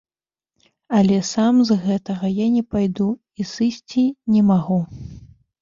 Але 0.99 1.17
сам 1.31 1.59
з 1.69 1.77
гэтага 1.83 2.25
я 2.31 2.47
не 2.55 2.63
пайду 2.71 3.09
і 3.41 3.47
сысці 3.53 4.07
не 4.35 4.41
магу. 4.49 4.79